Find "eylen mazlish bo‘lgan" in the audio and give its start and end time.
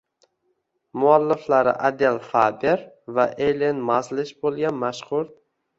3.49-4.85